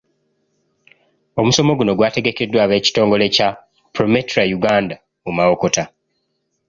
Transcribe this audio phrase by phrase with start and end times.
[1.39, 3.49] Omusomo guno gwategekeddwa ab’ekitongole kya
[3.93, 5.83] "Prometra Uganda" mu Mawokota.